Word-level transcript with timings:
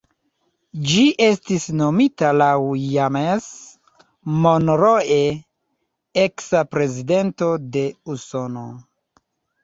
Ĝi 0.91 1.01
estis 1.23 1.65
nomita 1.81 2.29
laŭ 2.37 2.53
James 2.93 3.49
Monroe, 4.45 5.19
eksa 6.23 6.63
prezidento 6.71 7.51
de 7.77 7.85
Usono. 8.15 8.65